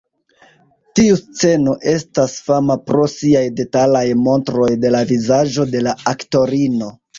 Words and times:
Tiu 0.99 1.17
sceno 1.19 1.75
estas 1.91 2.33
fama 2.47 2.79
pro 2.87 3.05
siaj 3.17 3.45
detalaj 3.61 4.03
montroj 4.25 4.73
de 4.87 4.95
la 4.99 5.05
vizaĝo 5.15 5.69
de 5.77 5.87
la 5.91 5.97
aktorino. 6.17 6.93